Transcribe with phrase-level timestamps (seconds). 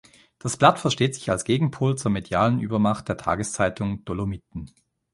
[0.39, 4.71] Das Blatt versteht sich als Gegenpol zur medialen Übermacht der Tageszeitung "Dolomiten".